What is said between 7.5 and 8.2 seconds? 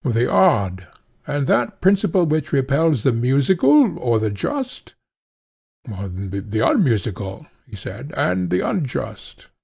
he said,